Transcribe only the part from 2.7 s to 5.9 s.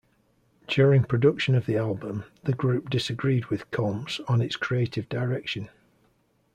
disagreed with Combs on its creative direction.